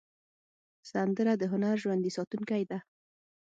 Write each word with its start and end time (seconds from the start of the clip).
سندره 0.91 1.33
د 1.37 1.43
هنر 1.51 1.75
ژوندي 1.83 2.11
ساتونکی 2.17 2.63
ده 2.69 2.79